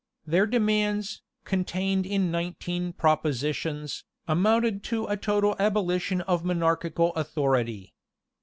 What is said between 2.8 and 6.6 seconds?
propositions, amounted to a total abolition of